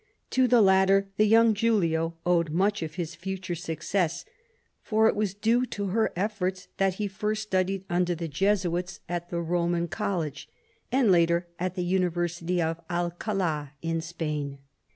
[0.31, 4.25] To the latter the young Giulio owed much of his future success,
[4.81, 9.29] for it was due to her efforts that he first studied under the Jesuits at
[9.29, 9.97] the Roman 5 B 2 MAZARIN CHAP.
[9.99, 10.49] College,
[10.91, 14.57] and later at the University of AlcaU in Spain.